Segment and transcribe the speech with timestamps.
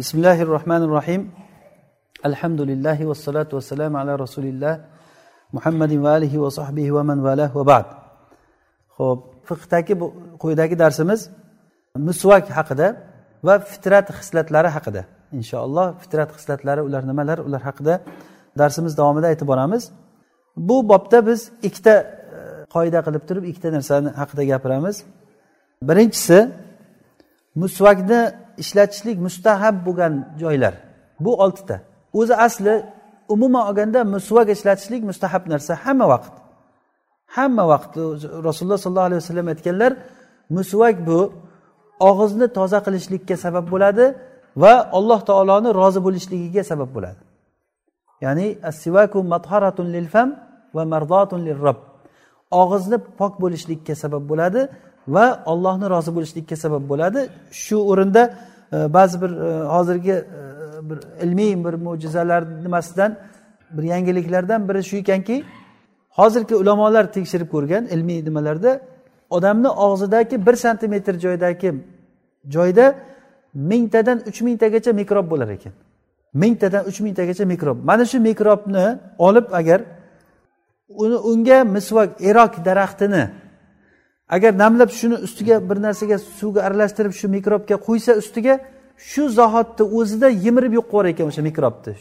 [0.00, 1.22] بسم الله الرحمن الرحيم
[2.30, 4.74] الحمد لله والصلاة والسلام على رسول الله
[5.52, 7.84] محمد وآله وصحبه ومن والاه وبعد
[8.96, 9.94] ho'p fiqdagi
[10.42, 11.30] quyidagi darsimiz
[11.96, 12.86] musvak haqida
[13.46, 15.02] va fitrat xislatlari haqida
[15.38, 17.94] inshaalloh fitrat xislatlari ular nimalar ular haqida
[18.60, 19.82] darsimiz davomida aytib boramiz
[20.56, 21.94] bu bobda biz ikkita
[22.36, 22.38] e,
[22.74, 24.96] qoida qilib turib ikkita narsani haqida gapiramiz
[25.88, 26.38] birinchisi
[27.62, 28.20] musvakni
[28.62, 30.74] ishlatishlik mustahab bo'lgan joylar.
[31.20, 31.80] Bu oltita.
[32.12, 32.74] O'zi asli
[33.28, 36.34] umuman olganda musvak ishlatishlik mustahab narsa hamma vaqt.
[37.36, 37.92] Hamma vaqt
[38.48, 39.92] rasululloh sollallohu alayhi vasallam aytganlar
[40.56, 41.18] musvak bu
[42.08, 44.04] og'izni toza qilishlikka sabab bo'ladi
[44.62, 47.22] va alloh taoloni rozi bo'lishligiga sabab bo'ladi.
[48.24, 50.28] Ya'ni assivaku matharatun lil fam
[50.76, 51.78] va mardotun lil rob
[52.62, 54.60] og'izni pok bo'lishlikka sabab bo'ladi
[55.08, 57.28] va ollohni rozi bo'lishlikka sabab bo'ladi.
[57.50, 58.34] Shu o'rinda
[58.72, 60.24] e, ba'zi bir e, hozirgi e,
[60.82, 63.16] bir ilmiy bir mo'jizalar nimasidan
[63.70, 65.44] bir yangiliklardan biri shu ekanki
[66.08, 68.80] hozirgi ulamolar tekshirib ko'rgan ilmiy nimalarda
[69.30, 71.74] odamni og'zidagi bir santimetr joydagi
[72.48, 72.94] joyda
[73.54, 75.72] mingtadan uch mingtagacha mikrob bo'lar ekan.
[76.34, 77.84] Mingtadan uch mingtagacha mikrob.
[77.84, 79.80] Mana shu mikrobni olib agar
[80.88, 83.22] uni unga misvak erok daraxtini
[84.34, 88.54] agar namlab shuni ustiga bir narsaga suvga aralashtirib shu mikrobga qo'ysa ustiga
[89.10, 91.94] shu zahotni o'zida yimirib yo'q qilib ekan o'sha mikrobni.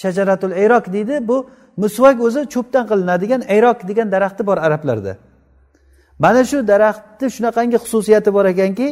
[0.00, 1.36] Shajaratul ayrok deydi bu
[1.82, 5.12] musvak o'zi cho'pdan qilinadigan ayrok degan daraxti bor arablarda.
[6.24, 8.88] Mana shu daraxtni shunaqangi xususiyati bor ekanki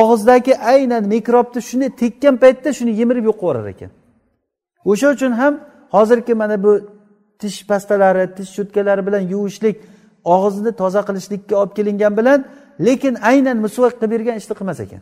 [0.00, 3.90] og'izdagi aynan mikrobni shunday tekkan paytda shuni yimirib yo'q qilib yuborar ekan.
[4.90, 5.54] O'sha uchun ham
[5.94, 6.72] hozirgi mana bu
[7.40, 9.76] tish pastalari tish cho'tkalari bilan yuvishlik
[10.24, 12.44] og'izni toza qilishlikka olib kelingan bilan
[12.86, 15.00] lekin aynan misvak qilib bergan ishni qilmas ekan.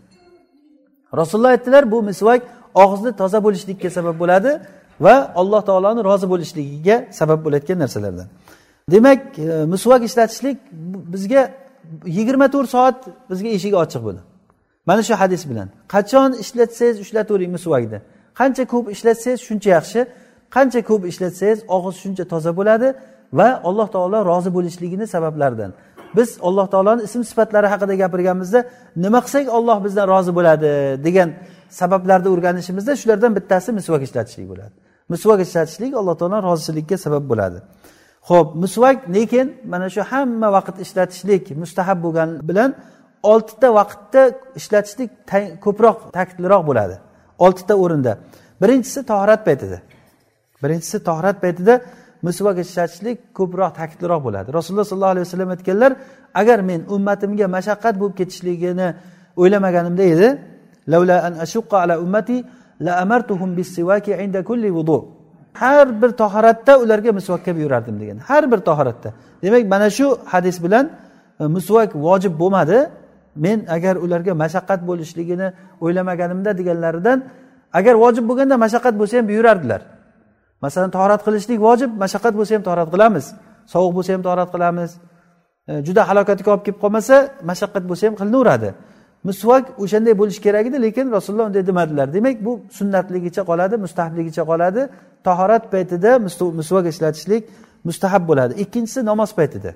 [1.21, 2.43] Rasululloh aytdilar bu misvak
[2.75, 4.51] og'izni toza bo'lishlikka sabab bo'ladi
[5.01, 8.27] va alloh taoloni rozi bo'lishligiga sabab bo'layotgan narsalardan.
[8.91, 10.59] Demak e, misvak ishlatishlik
[11.15, 11.43] bizga
[12.19, 12.99] yigirma to'rt soat
[13.31, 14.23] bizga eshigi ochiq buni
[14.87, 15.69] mana shu hadis bilan.
[15.95, 17.99] Qachon ishlatsangiz ishlatavering misvakni.
[18.41, 20.01] Qancha ko'p ishlatsangiz shuncha yaxshi.
[20.57, 22.89] Qancha ko'p ishlatsangiz og'iz shuncha toza bo'ladi.
[23.39, 25.73] Va alloh taolo rozi bo'lishligini sabablaridan
[26.17, 28.61] biz alloh taoloni ism sifatlari haqida gapirganimizda
[29.05, 30.71] nima qilsak olloh bizdan rozi bo'ladi
[31.07, 31.29] degan
[31.81, 34.75] sabablarni o'rganishimizda shulardan bittasi misvak ishlatishlik bo'ladi.
[35.13, 37.59] Misvak ishlatishlik alloh taoloni rozichilikka sabab bo'ladi.
[38.29, 42.71] Ho'p misvak lekin mana shu hamma vaqt ishlatishlik mustahab bo'lgani bilan
[43.33, 44.23] oltita vaqtda
[44.61, 45.11] ishlatishlik
[45.65, 46.97] ko'proq ta'kidliroq bo'ladi.
[47.45, 48.13] Oltita o'rinda.
[48.63, 49.79] Birinchisi tohrat paytida.
[50.63, 51.75] Birinchisi tohrat paytida
[52.27, 54.49] misvak ishlatishlik ko'proq ta'kidliroq bo'ladi.
[54.59, 55.93] Rasululloh sollallohu alayhi vasallam aytganlar
[56.41, 58.89] agar men ummatimga mashaqqat bo'lib ketishligini
[59.41, 60.29] o'ylamaganimda edi
[60.93, 62.37] lavla an ashuqqa ala ummati
[62.87, 64.99] la amartuhum bis-siwaki inda kulli vudu
[65.53, 68.19] har bir tahoratda ularga misvakka buyurardim degan.
[68.19, 69.13] Har bir tahoratda.
[69.43, 70.91] Demak mana shu hadis bilan
[71.41, 72.91] e, misvak vojib bo'lmadi.
[73.37, 77.19] Men agar ularga mashaqqat bo'lishligini o'ylamaganimda deganlaridan
[77.73, 79.81] agar vojib bo'lganda mashaqqat bo'lsa ham buyurardilar.
[80.65, 83.27] Masalan torat qilishlik vojib mashaqqat bo'lsa ham torat qilamiz.
[83.73, 84.91] Sovuq bo'lsa ham torat qilamiz.
[85.69, 87.17] E, juda halokatga olib kelib qolmasa
[87.51, 88.71] mashaqqat bo'lsa ham qilinaveradi.
[89.29, 92.07] Misvak o'shanday bo'lishi kerak edi lekin rasululloh unday demadilar.
[92.17, 94.81] Demak bu sunnatligicha qoladi mustahabligicha qoladi.
[95.27, 96.11] Tahorat paytida
[96.61, 97.43] misvak ishlatishlik
[97.89, 98.53] mustahab bo'ladi.
[98.63, 99.71] Ikkinchisi namoz paytida.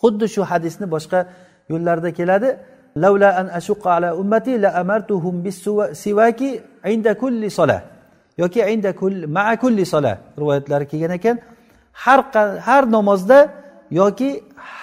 [0.00, 1.20] Xuddi shu hadisni boshqa
[1.72, 2.48] yo'llarda keladi.
[3.02, 5.56] Lavla an ashuqqa ala ummati la amartuhum bis
[6.02, 6.50] sivaki
[6.94, 7.80] inda kulli solah.
[8.38, 8.90] Yoki inda
[9.26, 11.36] maa kulli sola rivoyatlari kelgan ekan.
[11.92, 12.20] Har
[12.68, 13.38] har namozda
[13.90, 14.30] yoki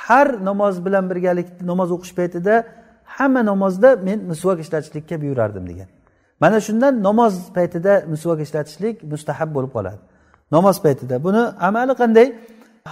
[0.08, 2.64] har namoz bilan birgalikda namoz o'qish paytida
[3.06, 5.88] hamma namozda men misvok ishlatishlikka buyurardim degan.
[6.40, 10.00] Mana shundan namoz paytida misvok ishlatishlik mustahab bo'lib qoladi.
[10.56, 12.28] Namoz paytida buni amali qanday?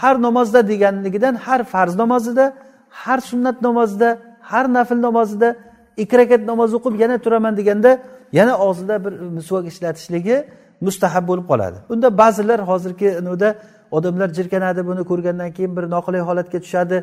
[0.02, 2.46] Har namozda deganligidan har farz namozida
[3.04, 4.10] har sunnat namozida
[4.42, 5.50] har nafl namozida
[5.98, 7.92] ikki rakat namoz o'qib yana turaman deganda
[8.32, 10.38] yana og'zida bir e, misvok ishlatishligi
[10.82, 11.78] mustahab bo'lib qoladi.
[11.90, 13.50] Unda ba'zilar hozirgi nida
[13.92, 16.98] odamlar jirkanadi buni ko'rgandan keyin bir noqulay holatga tushadi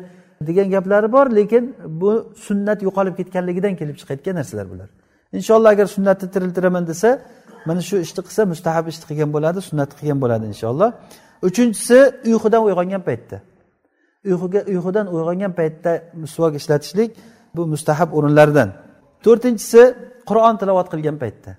[0.47, 2.11] degan gaplari bor lekin bu
[2.45, 4.89] sunnat yo'qolib ketganligidan kelib chiqayotgan narsalar bular.
[5.37, 7.09] Inshaalloh agar sunnatni tiriltiraman desa
[7.65, 10.89] mana shu ishni qilsa mustahab ishni qilgan bo'ladi sunnatni qilgan bo'ladi inshaalloh.
[11.47, 11.97] Uchinchisi
[12.31, 13.37] uyqudan uyg'ongan paytda.
[14.31, 15.91] Uyquga uyqudan uyg'ongan paytda
[16.23, 17.09] misvok ishlatishlik
[17.55, 18.69] bu mustahab o'rinlardan.
[19.25, 19.81] To'rtinchisi
[20.29, 21.51] qur'on tilovat qilgan paytda.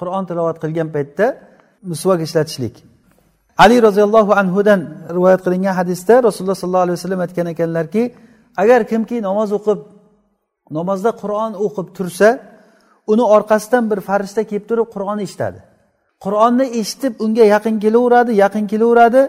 [0.00, 1.26] Qur'on tilovat qilgan paytda
[1.90, 2.74] misvak ishlatishlik.
[3.64, 4.80] Ali roziyallohu anhudan
[5.16, 8.02] rivoyat qilingan hadisda rasululloh sollallohu alayhi vasallam aytgan ekanlarki
[8.62, 9.80] agar kimki namoz o'qib
[10.78, 12.28] namozda qur'on o'qib tursa
[13.12, 15.60] uni orqasidan bir farishta kelib turib qur'onni eshitadi.
[16.24, 19.22] Qur'onni eshitib unga yaqin kelaveradi yaqin kelaveradi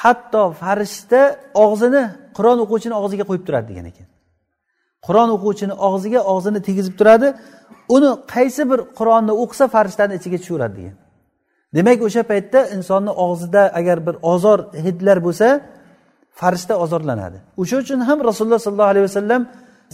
[0.00, 1.20] hatto farishta
[1.64, 2.02] og'zini
[2.36, 4.06] qur'on o'quvchini og'ziga qo'yib turadi degan ekan.
[5.06, 7.28] Qur'on o'quvchini og'ziga og'zini tegizib turadi.
[7.96, 10.96] Uni qaysi bir qur'onni o'qisa farishtani ichiga tushaveradi degan.
[11.76, 15.48] Demak o'sha paytda insonni og'zida agar bir ozor hidlar bo'lsa
[16.40, 17.38] farishta ozorlanadi.
[17.62, 19.42] O'sha uchun ham rasululloh sollallohu alayhi vasallam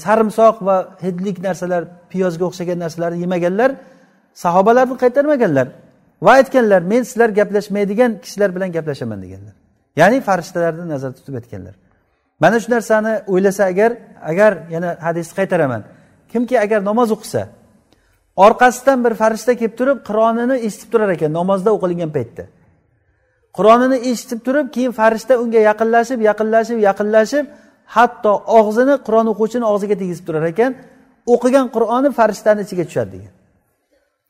[0.05, 0.77] sarimsoq va
[1.07, 1.83] hidlik narsalar
[2.13, 3.71] piyozga o'xshagan narsalarni yemaganlar
[4.45, 5.67] sahobalarni qaytarmaganlar
[6.25, 9.55] va aytganlar men sizlar gaplashmaydigan kishilar bilan gaplashaman deganlar.
[10.01, 11.75] Ya'ni farishtalarni nazarda tutib aytganlar.
[12.43, 13.91] Mana shu narsani o'ylasa agar
[14.31, 15.83] agar yana hadisni qaytaraman.
[16.33, 17.43] Kimki agar namoz o'qisa
[18.45, 22.45] orqasidan bir farishta kelib turib qur'onini eshitib turar ekan namozda o'qilingan paytda.
[23.57, 27.45] Qur'onini eshitib turib keyin farishta unga yaqinlashib yaqinlashib yaqinlashib
[27.97, 30.73] hatto og'zini qur'on o'quvchini og'ziga tegizib turar ekan
[31.35, 33.33] o'qigan qur'oni farishtani ichiga tushadi degan.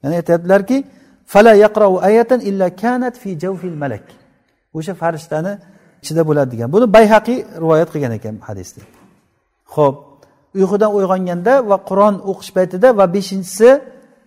[0.02, 0.76] Ya'ni aytyaptilarki
[1.32, 3.30] fala yaqrau ayatan illa kanat fi
[3.82, 4.06] malak.
[4.78, 5.52] O'sha farishtani
[6.02, 6.68] ichida bo'ladi degan.
[6.74, 8.82] Buni bayhaqiy rivoyat qilgan ekan hadisni
[9.74, 9.96] ho'p
[10.58, 13.68] uyqudan uyg'onganda va qur'on o'qish paytida va beshinchisi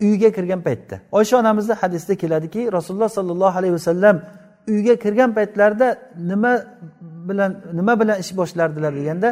[0.08, 0.96] uyga kirgan paytda.
[1.18, 4.16] Oysha onamizni hadisida keladiki rasululloh sollallohu alayhi vasallam
[4.74, 5.88] uyga kirgan paytlarida
[6.32, 6.54] nima
[7.30, 9.30] bilan nima bilan ish boshlardilar deganda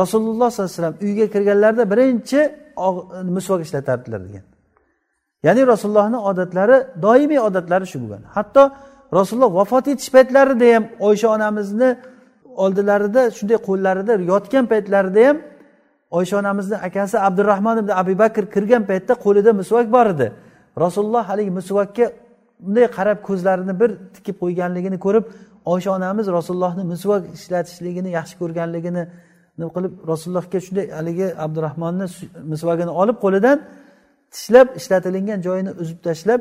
[0.00, 2.40] rasululloh sollallohu alayhi vasallam uyga kirganlarida birinchi
[3.36, 4.44] misvok ishlatardilar degan.
[5.46, 6.76] Ya'ni rasulullohni odatlari
[7.06, 8.22] doimiy odatlari shu bo'lgan.
[8.36, 8.62] Hatto
[9.16, 11.90] rasululloh vafot etish paytlarida ham oysha onamizni
[12.64, 15.36] oldilarida shunday qo'llarida yotgan paytlarida ham
[16.18, 20.26] oysha onamizni akasi abdurahmon ibn abu bakr kirgan paytda qo'lida misvak bor edi.
[20.84, 22.04] Rasululloh haligi misvakka
[22.64, 25.24] bunday qarab ko'zlarini bir tikib qo'yganligini ko'rib
[25.72, 29.02] oysha onamiz rasulullohni misvak ishlatishligini yaxshi ko'rganligini
[29.58, 32.06] nima qilib rasulullohga shunday haligi abdurahmonni
[32.52, 33.58] misvagini olib qo'lidan
[34.34, 36.40] tishlab ishlatilingan joyini uzib tashlab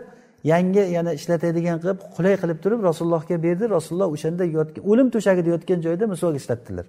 [0.51, 3.65] yangi yana ishlatadigan qilib qulay qilib turib rasulullohga berdi.
[3.77, 6.85] Rasululloh o'shanda yotgan o'lim to'shagida yotgan joyda misvak ishlatdilar.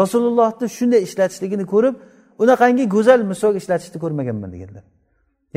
[0.00, 1.94] Rasulullohni shunday ishlatishligini ko'rib
[2.42, 4.84] unaqangi go'zal misvok ishlatishni ko'rmaganman deganlar.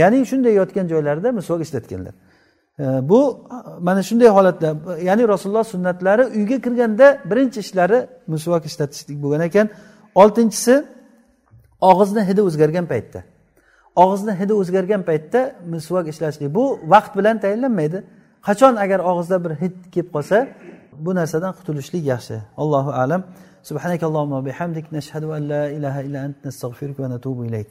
[0.01, 2.13] Ya'ni shunday yotgan joylarida misvok ishlatganlar.
[3.11, 3.19] Bu
[3.87, 4.69] mana shunday holatda
[5.09, 7.99] ya'ni rasululloh sunnatlari uyga kirganda birinchi ishlari
[8.33, 9.67] misvok ishlatishlik bo'lgan ekan.
[10.21, 10.75] Oltinchisi
[11.89, 13.19] og'izni hidi o'zgargan paytda.
[14.03, 15.41] og'izni hidi o'zgargan paytda
[15.73, 16.49] misvak ishlashlik.
[16.57, 16.63] Bu
[16.93, 17.99] vaqt bilan tayinlanmaydi.
[18.47, 20.37] Qachon agar og'izda bir hid kelib qolsa
[21.05, 22.35] bu narsadan qutulishlik yaxshi.
[22.61, 23.21] Allohu alam.
[23.69, 24.85] Subhanakallohumma bihamdik.
[24.97, 26.37] Nashhadu an la ilaha illa ant.
[26.47, 27.69] Nastag'firuka va natubu ilayk.